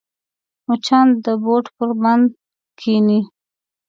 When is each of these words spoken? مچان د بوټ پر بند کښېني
مچان 0.67 1.07
د 1.23 1.27
بوټ 1.43 1.65
پر 1.77 1.89
بند 2.01 2.27
کښېني 2.79 3.19